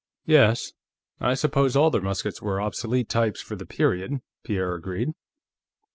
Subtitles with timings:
[0.25, 0.71] "Yes;
[1.19, 5.09] I suppose all their muskets were obsolete types for the period," Pierre agreed.